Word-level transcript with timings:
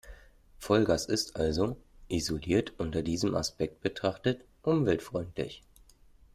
Vollgas 0.57 1.05
ist 1.05 1.35
also– 1.35 1.77
isoliert 2.09 2.73
unter 2.79 3.03
diesem 3.03 3.35
Aspekt 3.35 3.81
betrachtet– 3.81 4.43
umweltfreundlich. 4.63 5.61